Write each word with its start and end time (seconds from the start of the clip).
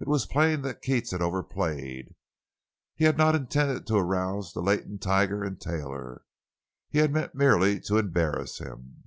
It 0.00 0.08
was 0.08 0.26
plain 0.26 0.62
that 0.62 0.82
Keats 0.82 1.12
had 1.12 1.22
overplayed; 1.22 2.16
he 2.96 3.04
had 3.04 3.16
not 3.16 3.36
intended 3.36 3.86
to 3.86 3.98
arouse 3.98 4.52
the 4.52 4.58
latent 4.62 5.00
tiger 5.00 5.44
in 5.44 5.58
Taylor; 5.58 6.24
he 6.88 6.98
had 6.98 7.12
meant 7.12 7.36
merely 7.36 7.78
to 7.82 7.96
embarrass 7.98 8.58
him. 8.58 9.04